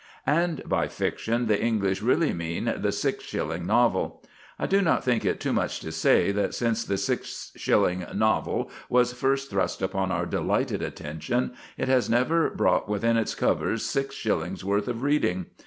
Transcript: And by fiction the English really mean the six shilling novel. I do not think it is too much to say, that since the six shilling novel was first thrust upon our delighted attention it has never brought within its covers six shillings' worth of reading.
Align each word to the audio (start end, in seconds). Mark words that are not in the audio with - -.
And 0.25 0.67
by 0.67 0.87
fiction 0.87 1.45
the 1.45 1.61
English 1.61 2.01
really 2.01 2.33
mean 2.33 2.73
the 2.79 2.91
six 2.91 3.23
shilling 3.23 3.67
novel. 3.67 4.23
I 4.57 4.65
do 4.65 4.81
not 4.81 5.03
think 5.03 5.23
it 5.23 5.37
is 5.37 5.43
too 5.43 5.53
much 5.53 5.79
to 5.81 5.91
say, 5.91 6.31
that 6.31 6.55
since 6.55 6.83
the 6.83 6.97
six 6.97 7.51
shilling 7.55 8.07
novel 8.11 8.71
was 8.89 9.13
first 9.13 9.51
thrust 9.51 9.79
upon 9.79 10.11
our 10.11 10.25
delighted 10.25 10.81
attention 10.81 11.53
it 11.77 11.87
has 11.87 12.09
never 12.09 12.49
brought 12.49 12.89
within 12.89 13.15
its 13.15 13.35
covers 13.35 13.85
six 13.85 14.15
shillings' 14.15 14.65
worth 14.65 14.87
of 14.87 15.03
reading. 15.03 15.45